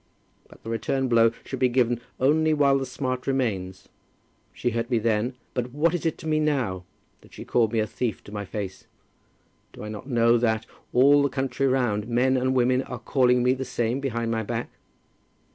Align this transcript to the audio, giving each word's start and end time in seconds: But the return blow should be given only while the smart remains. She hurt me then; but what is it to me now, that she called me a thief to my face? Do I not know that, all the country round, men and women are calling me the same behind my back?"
But 0.49 0.63
the 0.63 0.69
return 0.71 1.07
blow 1.09 1.31
should 1.45 1.59
be 1.59 1.69
given 1.69 2.01
only 2.19 2.55
while 2.55 2.79
the 2.79 2.87
smart 2.87 3.27
remains. 3.27 3.87
She 4.51 4.71
hurt 4.71 4.89
me 4.89 4.97
then; 4.97 5.35
but 5.53 5.73
what 5.73 5.93
is 5.93 6.07
it 6.07 6.17
to 6.17 6.27
me 6.27 6.39
now, 6.39 6.85
that 7.21 7.35
she 7.35 7.45
called 7.45 7.71
me 7.71 7.77
a 7.77 7.85
thief 7.85 8.23
to 8.23 8.31
my 8.31 8.43
face? 8.43 8.87
Do 9.73 9.83
I 9.83 9.89
not 9.89 10.09
know 10.09 10.39
that, 10.39 10.65
all 10.91 11.21
the 11.21 11.29
country 11.29 11.67
round, 11.67 12.07
men 12.07 12.35
and 12.35 12.55
women 12.55 12.81
are 12.81 12.97
calling 12.97 13.43
me 13.43 13.53
the 13.53 13.63
same 13.63 13.99
behind 13.99 14.31
my 14.31 14.41
back?" 14.41 14.69